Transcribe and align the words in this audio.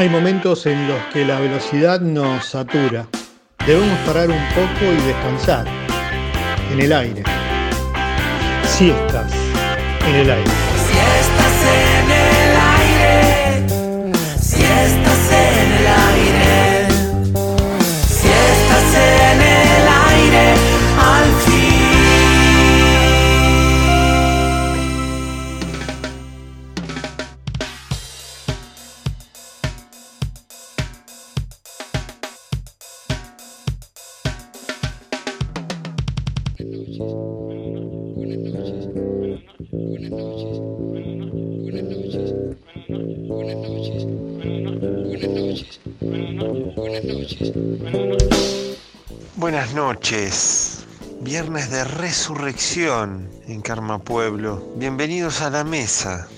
Hay 0.00 0.08
momentos 0.08 0.64
en 0.64 0.88
los 0.88 0.98
que 1.12 1.26
la 1.26 1.38
velocidad 1.40 2.00
nos 2.00 2.46
satura. 2.46 3.06
Debemos 3.66 3.98
parar 4.06 4.30
un 4.30 4.48
poco 4.54 4.90
y 4.90 5.06
descansar. 5.06 5.66
En 6.72 6.80
el 6.80 6.90
aire. 6.90 7.22
Siestas 8.64 9.30
en 10.08 10.14
el 10.14 10.30
aire. 10.30 10.69
Buenas 49.36 49.74
noches. 49.74 50.84
Viernes 51.22 51.70
de 51.70 51.84
resurrección 51.84 53.30
en 53.46 53.62
Karma 53.62 53.98
Pueblo. 53.98 54.62
Bienvenidos 54.76 55.40
a 55.40 55.48
la 55.48 55.64
mesa, 55.64 56.28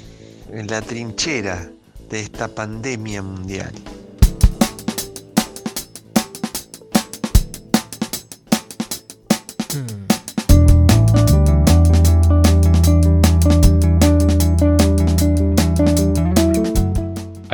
en 0.53 0.69
la 0.69 0.83
trinchera 0.83 1.69
de 2.11 2.21
esta 2.21 2.47
pandemia 2.47 3.23
mundial. 3.23 3.73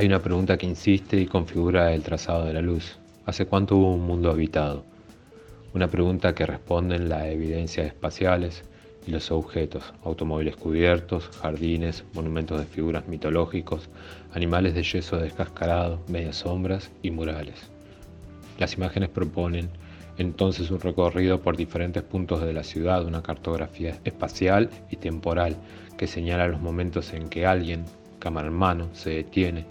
Una 0.08 0.22
pregunta 0.22 0.56
que 0.56 0.64
insiste 0.64 1.20
y 1.20 1.26
configura 1.26 1.92
el 1.92 2.02
trazado 2.02 2.46
de 2.46 2.54
la 2.54 2.62
luz. 2.62 2.96
¿Hace 3.26 3.44
cuánto 3.44 3.76
hubo 3.76 3.92
un 3.92 4.06
mundo 4.06 4.30
habitado? 4.30 4.82
Una 5.74 5.88
pregunta 5.88 6.34
que 6.34 6.46
responden 6.46 7.10
las 7.10 7.26
evidencias 7.26 7.88
espaciales 7.88 8.64
y 9.06 9.10
los 9.10 9.30
objetos, 9.30 9.92
automóviles 10.02 10.56
cubiertos, 10.56 11.28
jardines, 11.42 12.04
monumentos 12.14 12.58
de 12.58 12.64
figuras 12.64 13.06
mitológicos, 13.06 13.90
animales 14.32 14.72
de 14.72 14.82
yeso 14.82 15.18
descascarado, 15.18 16.00
medias 16.08 16.36
sombras 16.36 16.90
y 17.02 17.10
murales. 17.10 17.68
Las 18.58 18.78
imágenes 18.78 19.10
proponen 19.10 19.68
entonces 20.16 20.70
un 20.70 20.80
recorrido 20.80 21.42
por 21.42 21.54
diferentes 21.58 22.02
puntos 22.02 22.40
de 22.40 22.54
la 22.54 22.64
ciudad, 22.64 23.04
una 23.04 23.22
cartografía 23.22 23.98
espacial 24.04 24.70
y 24.90 24.96
temporal 24.96 25.54
que 25.98 26.06
señala 26.06 26.48
los 26.48 26.62
momentos 26.62 27.12
en 27.12 27.28
que 27.28 27.44
alguien, 27.44 27.84
cámara 28.18 28.48
en 28.48 28.54
mano, 28.54 28.88
se 28.94 29.10
detiene, 29.10 29.66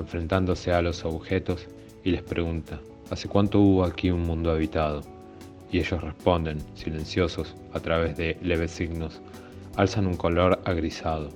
enfrentándose 0.00 0.72
a 0.72 0.82
los 0.82 1.04
objetos 1.04 1.66
y 2.02 2.10
les 2.10 2.22
pregunta, 2.22 2.80
¿hace 3.10 3.28
cuánto 3.28 3.60
hubo 3.60 3.84
aquí 3.84 4.10
un 4.10 4.22
mundo 4.22 4.50
habitado? 4.50 5.02
Y 5.70 5.78
ellos 5.78 6.00
responden, 6.00 6.58
silenciosos, 6.74 7.54
a 7.72 7.80
través 7.80 8.16
de 8.16 8.36
leves 8.42 8.72
signos, 8.72 9.20
alzan 9.76 10.06
un 10.06 10.16
color 10.16 10.60
agrisado, 10.64 11.30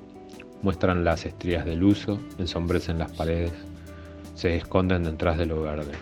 muestran 0.63 1.05
las 1.05 1.27
estrías 1.27 1.65
del 1.65 1.85
uso, 1.85 2.19
ensombrecen 2.39 2.99
las 2.99 3.13
paredes, 3.13 3.53
se 4.35 4.57
esconden 4.57 5.05
detrás 5.05 5.39
de 5.39 5.47
lo 5.47 5.63
verde. 5.63 5.93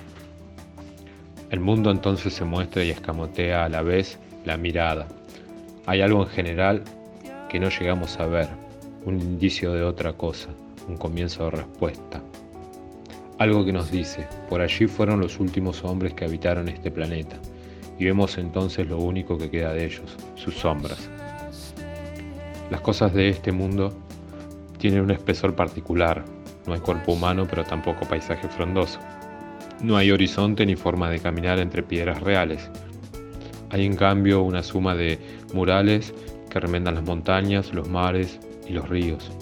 El 1.50 1.60
mundo 1.60 1.90
entonces 1.90 2.32
se 2.32 2.44
muestra 2.44 2.82
y 2.82 2.90
escamotea 2.90 3.64
a 3.64 3.68
la 3.68 3.82
vez 3.82 4.18
la 4.46 4.56
mirada. 4.56 5.06
Hay 5.84 6.00
algo 6.00 6.22
en 6.22 6.28
general 6.28 6.82
que 7.50 7.60
no 7.60 7.68
llegamos 7.68 8.18
a 8.18 8.26
ver, 8.26 8.48
un 9.04 9.20
indicio 9.20 9.72
de 9.74 9.82
otra 9.82 10.14
cosa, 10.14 10.48
un 10.88 10.96
comienzo 10.96 11.44
de 11.44 11.50
respuesta. 11.50 12.22
Algo 13.38 13.64
que 13.64 13.72
nos 13.72 13.90
dice, 13.90 14.26
por 14.48 14.60
allí 14.60 14.86
fueron 14.86 15.20
los 15.20 15.40
últimos 15.40 15.84
hombres 15.84 16.14
que 16.14 16.24
habitaron 16.24 16.68
este 16.68 16.90
planeta, 16.90 17.36
y 17.98 18.04
vemos 18.04 18.38
entonces 18.38 18.88
lo 18.88 18.98
único 18.98 19.38
que 19.38 19.50
queda 19.50 19.72
de 19.72 19.86
ellos, 19.86 20.16
sus 20.36 20.54
sombras. 20.54 21.08
Las 22.70 22.80
cosas 22.80 23.12
de 23.12 23.28
este 23.28 23.52
mundo 23.52 23.92
tienen 24.78 25.00
un 25.02 25.10
espesor 25.10 25.54
particular, 25.54 26.24
no 26.66 26.74
hay 26.74 26.80
cuerpo 26.80 27.12
humano 27.12 27.46
pero 27.48 27.64
tampoco 27.64 28.06
paisaje 28.06 28.48
frondoso. 28.48 28.98
No 29.82 29.96
hay 29.96 30.10
horizonte 30.12 30.64
ni 30.64 30.76
forma 30.76 31.10
de 31.10 31.18
caminar 31.18 31.58
entre 31.58 31.82
piedras 31.82 32.20
reales. 32.22 32.70
Hay 33.70 33.84
en 33.84 33.96
cambio 33.96 34.42
una 34.42 34.62
suma 34.62 34.94
de 34.94 35.18
murales 35.54 36.14
que 36.50 36.60
remendan 36.60 36.94
las 36.94 37.04
montañas, 37.04 37.72
los 37.74 37.88
mares 37.88 38.38
y 38.68 38.72
los 38.72 38.88
ríos, 38.88 39.32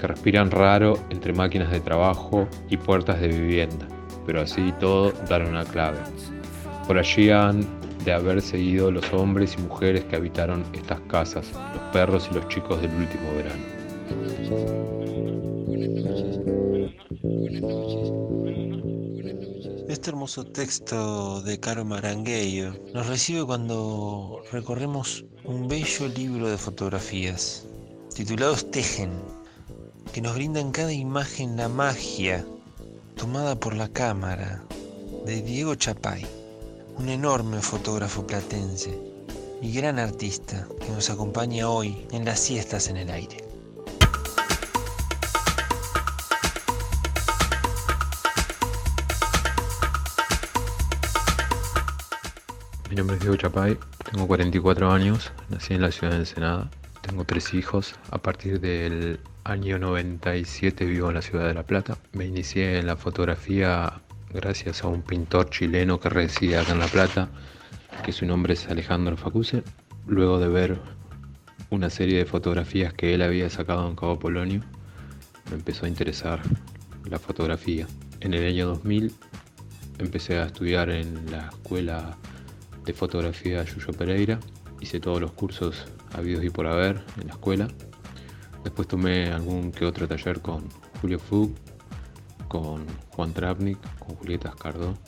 que 0.00 0.06
respiran 0.06 0.50
raro 0.50 0.98
entre 1.10 1.32
máquinas 1.34 1.70
de 1.70 1.80
trabajo 1.80 2.48
y 2.70 2.76
puertas 2.78 3.20
de 3.20 3.28
vivienda, 3.28 3.86
pero 4.24 4.40
así 4.40 4.68
y 4.68 4.72
todo 4.72 5.12
dan 5.28 5.46
una 5.46 5.64
clave. 5.64 5.98
Por 6.86 6.98
allí 6.98 7.30
han 7.30 7.66
de 8.04 8.12
haber 8.14 8.40
seguido 8.40 8.90
los 8.90 9.12
hombres 9.12 9.54
y 9.58 9.62
mujeres 9.62 10.04
que 10.04 10.16
habitaron 10.16 10.64
estas 10.72 11.00
casas, 11.02 11.52
los 11.74 11.82
perros 11.92 12.28
y 12.30 12.34
los 12.34 12.48
chicos 12.48 12.80
del 12.80 12.90
último 12.94 13.30
verano. 13.36 13.62
Este 19.88 20.10
hermoso 20.10 20.46
texto 20.46 21.42
de 21.42 21.60
Caro 21.60 21.84
Marangueyo 21.84 22.72
nos 22.94 23.06
recibe 23.06 23.44
cuando 23.44 24.40
recorremos 24.50 25.26
un 25.44 25.68
bello 25.68 26.08
libro 26.08 26.48
de 26.48 26.56
fotografías 26.56 27.66
titulados 28.14 28.70
Tejen, 28.70 29.10
que 30.12 30.20
nos 30.20 30.34
brinda 30.34 30.60
en 30.60 30.72
cada 30.72 30.92
imagen 30.92 31.56
la 31.56 31.68
magia 31.68 32.44
tomada 33.16 33.54
por 33.54 33.74
la 33.74 33.88
cámara 33.88 34.62
de 35.24 35.40
Diego 35.40 35.76
Chapay, 35.76 36.26
un 36.98 37.08
enorme 37.08 37.60
fotógrafo 37.60 38.26
platense 38.26 38.98
y 39.62 39.72
gran 39.72 40.00
artista 40.00 40.66
que 40.80 40.90
nos 40.90 41.10
acompaña 41.10 41.68
hoy 41.68 42.06
en 42.10 42.24
las 42.24 42.40
siestas 42.40 42.88
en 42.88 42.96
el 42.96 43.10
aire. 43.10 43.44
Mi 52.88 52.96
nombre 52.96 53.14
es 53.14 53.20
Diego 53.20 53.36
Chapay, 53.36 53.78
tengo 54.10 54.26
44 54.26 54.90
años, 54.90 55.30
nací 55.50 55.74
en 55.74 55.82
la 55.82 55.92
ciudad 55.92 56.14
de 56.14 56.20
Ensenada, 56.20 56.68
tengo 57.02 57.24
tres 57.24 57.54
hijos, 57.54 57.94
a 58.10 58.18
partir 58.18 58.60
del 58.60 59.20
año 59.44 59.78
97 59.78 60.84
vivo 60.84 61.08
en 61.08 61.14
la 61.14 61.22
ciudad 61.22 61.46
de 61.46 61.54
La 61.54 61.62
Plata. 61.62 61.98
Me 62.12 62.26
inicié 62.26 62.78
en 62.78 62.86
la 62.86 62.96
fotografía 62.96 64.00
gracias 64.32 64.84
a 64.84 64.88
un 64.88 65.02
pintor 65.02 65.50
chileno 65.50 65.98
que 65.98 66.08
reside 66.08 66.58
acá 66.58 66.72
en 66.72 66.78
La 66.78 66.86
Plata, 66.86 67.28
que 68.04 68.12
su 68.12 68.26
nombre 68.26 68.54
es 68.54 68.68
Alejandro 68.68 69.16
Facuse, 69.16 69.62
luego 70.06 70.38
de 70.38 70.48
ver 70.48 70.80
una 71.70 71.90
serie 71.90 72.18
de 72.18 72.26
fotografías 72.26 72.92
que 72.92 73.14
él 73.14 73.22
había 73.22 73.48
sacado 73.48 73.88
en 73.88 73.96
Cabo 73.96 74.18
Polonio, 74.18 74.62
me 75.50 75.56
empezó 75.56 75.86
a 75.86 75.88
interesar 75.88 76.40
la 77.08 77.18
fotografía. 77.18 77.86
En 78.20 78.34
el 78.34 78.46
año 78.46 78.66
2000 78.66 79.12
empecé 79.98 80.38
a 80.38 80.46
estudiar 80.46 80.90
en 80.90 81.30
la 81.30 81.48
escuela 81.48 82.16
de 82.84 82.92
fotografía 82.92 83.64
Yuyo 83.64 83.92
Pereira. 83.92 84.38
Hice 84.80 85.00
todos 85.00 85.20
los 85.20 85.32
cursos 85.32 85.86
habidos 86.12 86.44
y 86.44 86.50
por 86.50 86.66
haber 86.66 87.02
en 87.20 87.28
la 87.28 87.32
escuela. 87.32 87.68
Después 88.64 88.88
tomé 88.88 89.30
algún 89.32 89.72
que 89.72 89.86
otro 89.86 90.06
taller 90.06 90.40
con 90.40 90.68
Julio 91.00 91.18
Fug, 91.18 91.54
con 92.48 92.86
Juan 93.10 93.32
Trapnik, 93.32 93.78
con 93.98 94.16
Julieta 94.16 94.50
Escardó, 94.50 94.98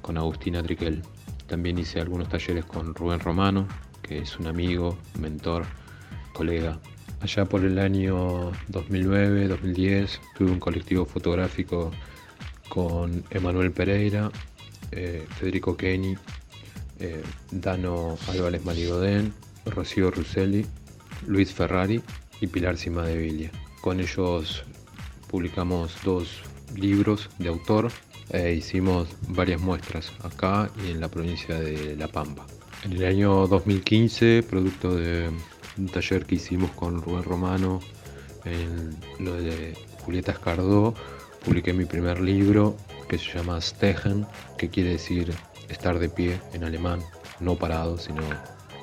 con 0.00 0.16
Agustina 0.16 0.62
Triquel. 0.62 1.02
También 1.46 1.78
hice 1.78 2.00
algunos 2.00 2.28
talleres 2.28 2.64
con 2.64 2.94
Rubén 2.94 3.20
Romano, 3.20 3.68
que 4.02 4.18
es 4.18 4.38
un 4.38 4.46
amigo, 4.46 4.96
mentor, 5.20 5.66
colega. 6.32 6.80
Allá 7.20 7.44
por 7.44 7.64
el 7.64 7.78
año 7.78 8.52
2009-2010 8.70 10.20
tuve 10.36 10.50
un 10.50 10.60
colectivo 10.60 11.04
fotográfico 11.04 11.90
con 12.68 13.24
Emanuel 13.30 13.72
Pereira, 13.72 14.30
eh, 14.90 15.26
Federico 15.36 15.76
Kenny, 15.76 16.16
eh, 16.98 17.22
Dano 17.50 18.16
Álvarez 18.28 18.64
Maligodén, 18.64 19.34
Rocío 19.66 20.10
Russelli, 20.10 20.66
Luis 21.26 21.52
Ferrari 21.52 22.02
y 22.44 22.46
Pilar 22.46 22.76
Cima 22.76 23.04
de 23.04 23.16
Villa. 23.16 23.50
Con 23.80 24.00
ellos 24.00 24.64
publicamos 25.28 25.96
dos 26.04 26.42
libros 26.76 27.30
de 27.38 27.48
autor 27.48 27.90
e 28.30 28.52
hicimos 28.52 29.08
varias 29.28 29.60
muestras 29.60 30.12
acá 30.22 30.70
y 30.84 30.90
en 30.90 31.00
la 31.00 31.08
provincia 31.08 31.58
de 31.58 31.96
La 31.96 32.08
Pampa. 32.08 32.46
En 32.84 32.92
el 32.92 33.04
año 33.06 33.46
2015, 33.46 34.44
producto 34.48 34.94
de 34.94 35.30
un 35.78 35.88
taller 35.88 36.26
que 36.26 36.34
hicimos 36.34 36.70
con 36.72 37.00
Rubén 37.00 37.24
Romano 37.24 37.80
en 38.44 38.94
lo 39.18 39.34
de 39.34 39.74
Julieta 40.02 40.32
Escardó, 40.32 40.94
publiqué 41.44 41.72
mi 41.72 41.86
primer 41.86 42.20
libro 42.20 42.76
que 43.08 43.18
se 43.18 43.32
llama 43.32 43.60
Stehen, 43.60 44.26
que 44.58 44.68
quiere 44.68 44.90
decir 44.90 45.32
estar 45.70 45.98
de 45.98 46.10
pie 46.10 46.40
en 46.52 46.64
alemán, 46.64 47.00
no 47.40 47.56
parado, 47.56 47.96
sino 47.96 48.22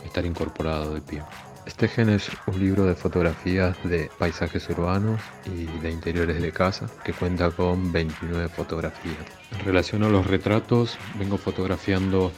estar 0.03 0.25
incorporado 0.25 0.95
de 0.95 1.01
pie. 1.01 1.21
Stehen 1.67 2.09
es 2.09 2.29
un 2.47 2.59
libro 2.59 2.85
de 2.85 2.95
fotografías 2.95 3.77
de 3.83 4.09
paisajes 4.17 4.67
urbanos 4.69 5.21
y 5.45 5.65
de 5.79 5.91
interiores 5.91 6.41
de 6.41 6.51
casa 6.51 6.87
que 7.03 7.13
cuenta 7.13 7.51
con 7.51 7.91
29 7.91 8.49
fotografías. 8.49 9.17
En 9.51 9.65
relación 9.65 10.03
a 10.03 10.09
los 10.09 10.25
retratos, 10.25 10.97
vengo 11.19 11.37
fotografiando 11.37 12.31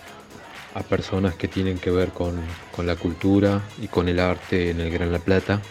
a 0.75 0.81
personas 0.81 1.35
que 1.35 1.47
tienen 1.47 1.77
que 1.77 1.91
ver 1.91 2.09
con, 2.09 2.35
con 2.75 2.85
la 2.85 2.95
cultura 2.95 3.61
y 3.81 3.87
con 3.87 4.09
el 4.09 4.19
arte 4.19 4.71
en 4.71 4.81
el 4.81 4.91
Gran 4.91 5.11
La 5.11 5.19
Plata. 5.19 5.61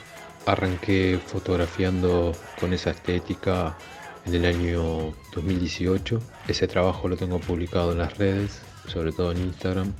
Arranqué 0.47 1.21
fotografiando 1.25 2.33
con 2.59 2.73
esa 2.73 2.91
estética 2.91 3.77
en 4.25 4.35
el 4.35 4.47
año 4.47 5.15
2018. 5.35 6.21
Ese 6.49 6.69
trabajo 6.69 7.07
lo 7.07 7.17
tengo 7.17 7.39
publicado 7.39 7.93
en 7.93 7.99
las 7.99 8.17
redes, 8.17 8.63
sobre 8.87 9.13
todo 9.13 9.33
en 9.33 9.39
Instagram, 9.39 9.93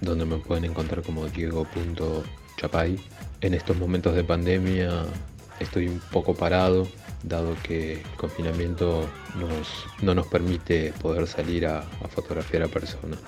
donde 0.00 0.24
me 0.24 0.36
pueden 0.36 0.64
encontrar 0.64 1.02
como 1.02 1.24
diego.chapay. 2.62 2.98
En 3.40 3.54
estos 3.54 3.76
momentos 3.76 4.14
de 4.14 4.24
pandemia 4.24 5.04
estoy 5.58 5.88
un 5.88 6.00
poco 6.10 6.34
parado, 6.34 6.86
dado 7.22 7.56
que 7.62 7.94
el 7.94 8.16
confinamiento 8.16 9.08
no 10.02 10.14
nos 10.14 10.26
permite 10.26 10.92
poder 11.00 11.26
salir 11.26 11.66
a, 11.66 11.82
fotografiar 12.10 12.62
a 12.62 12.68
personas. 12.68 13.18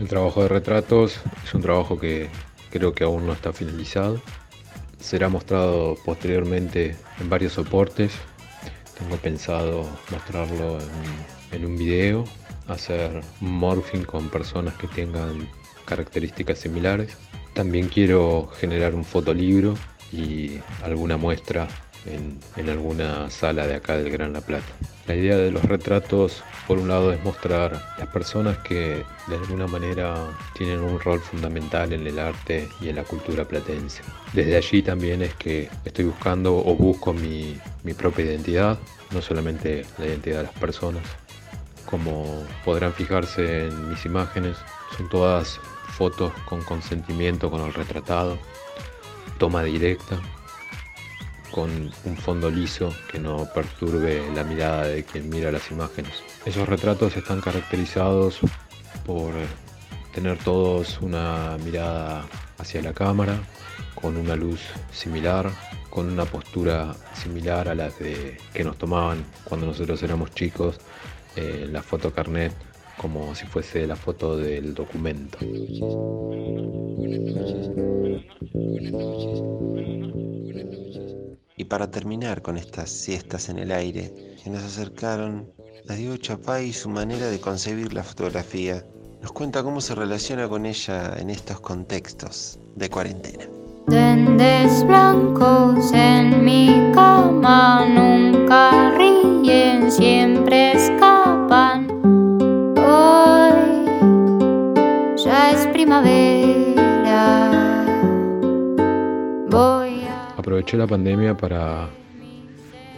El 0.00 0.08
trabajo 0.08 0.42
de 0.42 0.48
retratos 0.48 1.20
es 1.44 1.54
un 1.54 1.62
trabajo 1.62 1.98
que 1.98 2.28
creo 2.70 2.92
que 2.94 3.04
aún 3.04 3.26
no 3.26 3.32
está 3.32 3.52
finalizado. 3.52 4.20
Será 5.00 5.28
mostrado 5.28 5.96
posteriormente 6.04 6.96
en 7.20 7.30
varios 7.30 7.54
soportes. 7.54 8.12
Tengo 8.98 9.16
pensado 9.16 9.88
mostrarlo 10.10 10.78
en, 11.52 11.64
un 11.64 11.76
video, 11.76 12.24
hacer 12.66 13.22
morphing 13.40 14.04
con 14.04 14.28
personas 14.28 14.74
que 14.74 14.88
tengan 14.88 15.48
características 15.86 16.58
similares. 16.58 17.16
También 17.58 17.88
quiero 17.88 18.48
generar 18.60 18.94
un 18.94 19.04
fotolibro 19.04 19.74
y 20.12 20.60
alguna 20.84 21.16
muestra 21.16 21.66
en, 22.06 22.38
alguna 22.68 23.28
sala 23.30 23.66
de 23.66 23.74
acá 23.74 23.96
del 23.96 24.12
Gran 24.12 24.32
La 24.32 24.40
Plata. 24.40 24.72
La 25.08 25.16
idea 25.16 25.36
de 25.36 25.50
los 25.50 25.64
retratos, 25.64 26.44
por 26.68 26.78
un 26.78 26.86
lado, 26.86 27.12
es 27.12 27.20
mostrar 27.24 27.72
las 27.98 28.06
personas 28.10 28.58
que 28.58 29.02
de 29.26 29.34
alguna 29.34 29.66
manera 29.66 30.14
tienen 30.56 30.78
un 30.78 31.00
rol 31.00 31.18
fundamental 31.18 31.92
en 31.92 32.06
el 32.06 32.20
arte 32.20 32.68
y 32.80 32.90
en 32.90 32.94
la 32.94 33.02
cultura 33.02 33.44
platense. 33.44 34.04
Desde 34.32 34.56
allí 34.56 34.80
también 34.80 35.22
es 35.22 35.34
que 35.34 35.68
estoy 35.84 36.04
buscando 36.04 36.58
o 36.58 36.76
busco 36.76 37.12
mi, 37.12 37.58
mi 37.82 37.92
propia 37.92 38.26
identidad, 38.26 38.78
no 39.10 39.20
solamente 39.20 39.84
la 39.98 40.06
identidad 40.06 40.36
de 40.36 40.42
las 40.44 40.58
personas. 40.58 41.02
Como 41.86 42.46
podrán 42.64 42.92
fijarse 42.92 43.66
en 43.66 43.88
mis 43.88 44.04
imágenes, 44.04 44.56
son 44.96 45.08
todas 45.08 45.58
fotos 45.98 46.32
con 46.44 46.62
consentimiento 46.62 47.50
con 47.50 47.60
el 47.62 47.74
retratado, 47.74 48.38
toma 49.36 49.64
directa, 49.64 50.16
con 51.50 51.90
un 52.04 52.16
fondo 52.16 52.50
liso 52.50 52.94
que 53.10 53.18
no 53.18 53.48
perturbe 53.52 54.22
la 54.32 54.44
mirada 54.44 54.84
de 54.86 55.04
quien 55.04 55.28
mira 55.28 55.50
las 55.50 55.72
imágenes. 55.72 56.12
Esos 56.44 56.68
retratos 56.68 57.16
están 57.16 57.40
caracterizados 57.40 58.38
por 59.04 59.32
tener 60.14 60.38
todos 60.38 61.00
una 61.00 61.56
mirada 61.64 62.24
hacia 62.58 62.80
la 62.80 62.92
cámara, 62.92 63.36
con 63.96 64.16
una 64.16 64.36
luz 64.36 64.60
similar, 64.92 65.50
con 65.90 66.06
una 66.06 66.26
postura 66.26 66.94
similar 67.12 67.68
a 67.68 67.74
las 67.74 67.98
de 67.98 68.38
que 68.54 68.62
nos 68.62 68.78
tomaban 68.78 69.24
cuando 69.42 69.66
nosotros 69.66 70.00
éramos 70.04 70.30
chicos 70.30 70.78
en 71.34 71.72
la 71.72 71.82
foto 71.82 72.12
carnet, 72.12 72.52
como 72.98 73.34
si 73.34 73.46
fuese 73.46 73.86
la 73.86 73.96
foto 73.96 74.36
del 74.36 74.74
documento. 74.74 75.38
Y 81.56 81.64
para 81.64 81.90
terminar 81.90 82.42
con 82.42 82.56
estas 82.56 82.90
siestas 82.90 83.48
en 83.48 83.58
el 83.58 83.72
aire 83.72 84.12
que 84.42 84.50
nos 84.50 84.62
acercaron 84.62 85.50
a 85.88 85.94
Diego 85.94 86.16
Chapay 86.16 86.68
y 86.68 86.72
su 86.72 86.88
manera 86.88 87.28
de 87.28 87.40
concebir 87.40 87.92
la 87.94 88.02
fotografía, 88.02 88.84
nos 89.22 89.32
cuenta 89.32 89.62
cómo 89.62 89.80
se 89.80 89.94
relaciona 89.94 90.48
con 90.48 90.66
ella 90.66 91.14
en 91.18 91.30
estos 91.30 91.60
contextos 91.60 92.58
de 92.76 92.88
cuarentena. 92.88 93.44
Duendes 93.86 94.84
blancos 94.86 95.92
en 95.92 96.44
mi 96.44 96.92
cama 96.92 97.86
nunca 97.86 98.94
ríen, 98.96 99.90
siempre 99.90 100.72
escapan. 100.72 101.17
Ya 105.88 106.02
es 106.04 106.68
primavera. 106.70 107.84
Aproveché 110.36 110.76
la 110.76 110.86
pandemia 110.86 111.36
para 111.36 111.88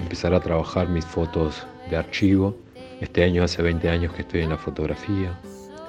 empezar 0.00 0.34
a 0.34 0.40
trabajar 0.40 0.88
mis 0.88 1.04
fotos 1.04 1.66
de 1.88 1.96
archivo. 1.96 2.56
Este 3.00 3.24
año 3.24 3.44
hace 3.44 3.62
20 3.62 3.88
años 3.88 4.12
que 4.12 4.22
estoy 4.22 4.42
en 4.42 4.50
la 4.50 4.58
fotografía. 4.58 5.38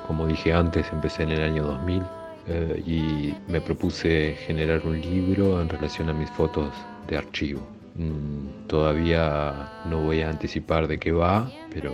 Como 0.07 0.27
dije 0.27 0.53
antes, 0.53 0.87
empecé 0.91 1.23
en 1.23 1.31
el 1.31 1.43
año 1.43 1.63
2000 1.63 2.03
eh, 2.47 2.83
y 2.85 3.33
me 3.51 3.61
propuse 3.61 4.35
generar 4.45 4.81
un 4.85 4.99
libro 4.99 5.61
en 5.61 5.69
relación 5.69 6.09
a 6.09 6.13
mis 6.13 6.29
fotos 6.31 6.71
de 7.07 7.17
archivo. 7.17 7.61
Mm, 7.95 8.67
todavía 8.67 9.83
no 9.85 10.01
voy 10.01 10.21
a 10.21 10.29
anticipar 10.29 10.87
de 10.87 10.97
qué 10.97 11.11
va, 11.11 11.51
pero 11.73 11.91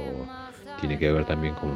tiene 0.80 1.00
que 1.00 1.12
ver 1.12 1.26
también 1.26 1.56
con, 1.56 1.76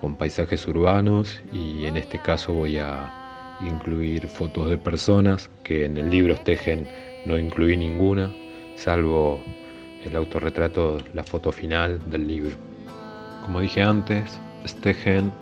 con 0.00 0.16
paisajes 0.16 0.66
urbanos 0.66 1.40
y 1.52 1.84
en 1.86 1.96
este 1.96 2.18
caso 2.18 2.52
voy 2.52 2.78
a 2.78 3.56
incluir 3.60 4.26
fotos 4.26 4.70
de 4.70 4.78
personas 4.78 5.50
que 5.62 5.84
en 5.84 5.96
el 5.96 6.10
libro 6.10 6.36
tejen 6.36 6.88
no 7.26 7.38
incluí 7.38 7.76
ninguna, 7.76 8.32
salvo 8.76 9.40
el 10.04 10.16
autorretrato, 10.16 10.98
la 11.12 11.22
foto 11.22 11.52
final 11.52 12.00
del 12.10 12.26
libro. 12.26 12.56
Como 13.44 13.60
dije 13.60 13.82
antes, 13.82 14.40
stehen 14.66 15.32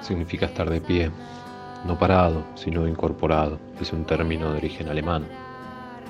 significa 0.00 0.46
estar 0.46 0.70
de 0.70 0.80
pie, 0.80 1.10
no 1.84 1.98
parado, 1.98 2.44
sino 2.54 2.86
incorporado. 2.86 3.58
Es 3.80 3.92
un 3.92 4.04
término 4.04 4.52
de 4.52 4.58
origen 4.58 4.88
alemán. 4.88 5.26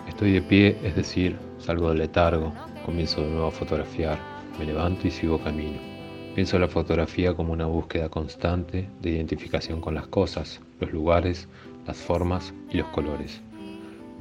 Estoy 0.07 0.33
de 0.33 0.43
pie, 0.43 0.79
es 0.83 0.95
decir, 0.95 1.39
salgo 1.59 1.91
del 1.91 1.99
letargo, 1.99 2.53
comienzo 2.85 3.23
de 3.23 3.31
nuevo 3.31 3.49
a 3.49 3.53
fotografiar, 3.53 4.19
me 4.59 4.65
levanto 4.65 5.07
y 5.07 5.11
sigo 5.11 5.39
camino. 5.39 5.98
Pienso 6.39 6.57
la 6.61 6.69
fotografía 6.69 7.35
como 7.35 7.53
una 7.53 7.67
búsqueda 7.67 8.09
constante 8.11 8.89
de 9.03 9.11
identificación 9.11 9.81
con 9.81 9.97
las 9.97 10.07
cosas, 10.07 10.61
los 10.79 10.93
lugares, 10.93 11.49
las 11.85 11.97
formas 11.97 12.55
y 12.71 12.77
los 12.77 12.87
colores. 12.91 13.41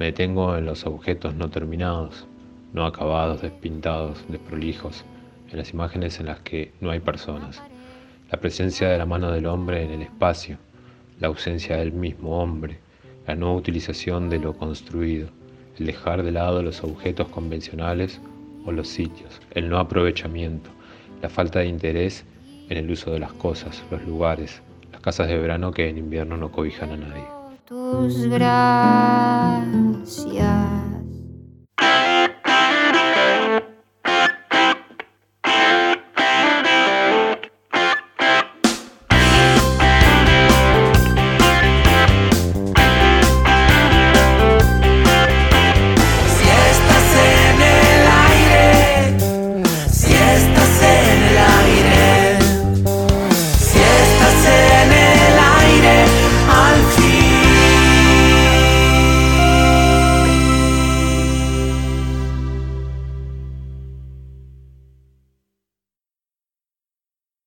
Me 0.00 0.06
detengo 0.06 0.56
en 0.56 0.66
los 0.66 0.84
objetos 0.84 1.36
no 1.36 1.48
terminados, 1.48 2.26
no 2.72 2.86
acabados, 2.86 3.42
despintados, 3.42 4.24
desprolijos, 4.26 5.04
en 5.52 5.58
las 5.58 5.72
imágenes 5.72 6.18
en 6.18 6.26
las 6.26 6.40
que 6.40 6.72
no 6.80 6.90
hay 6.90 6.98
personas. 6.98 7.62
La 8.32 8.40
presencia 8.40 8.88
de 8.88 8.98
la 8.98 9.06
mano 9.06 9.30
del 9.30 9.46
hombre 9.46 9.84
en 9.84 9.92
el 9.92 10.02
espacio, 10.02 10.58
la 11.20 11.28
ausencia 11.28 11.76
del 11.76 11.92
mismo 11.92 12.42
hombre, 12.42 12.80
la 13.28 13.36
no 13.36 13.54
utilización 13.54 14.28
de 14.28 14.40
lo 14.40 14.54
construido, 14.54 15.28
el 15.78 15.86
dejar 15.86 16.24
de 16.24 16.32
lado 16.32 16.64
los 16.64 16.82
objetos 16.82 17.28
convencionales 17.28 18.20
o 18.66 18.72
los 18.72 18.88
sitios, 18.88 19.40
el 19.52 19.68
no 19.68 19.78
aprovechamiento, 19.78 20.70
la 21.22 21.28
falta 21.28 21.60
de 21.60 21.66
interés 21.66 22.24
en 22.68 22.76
el 22.76 22.90
uso 22.90 23.10
de 23.10 23.18
las 23.18 23.32
cosas, 23.32 23.82
los 23.90 24.02
lugares, 24.04 24.60
las 24.92 25.00
casas 25.00 25.28
de 25.28 25.38
verano 25.38 25.72
que 25.72 25.88
en 25.88 25.98
invierno 25.98 26.36
no 26.36 26.50
cobijan 26.50 26.90
a 26.90 26.96
nadie 26.96 27.38
tus 27.68 28.24
gracias. 28.26 29.28